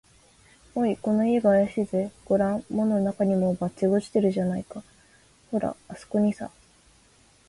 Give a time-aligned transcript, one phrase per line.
[0.73, 2.11] 「おい、この家があやしいぜ。
[2.25, 4.81] ごらん、門のなかにも、バッジが落ちているじゃないか。
[5.51, 6.49] ほら、あすこにさ」